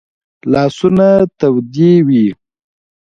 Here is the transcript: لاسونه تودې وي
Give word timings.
لاسونه 0.51 1.07
تودې 1.39 1.91
وي 2.07 2.25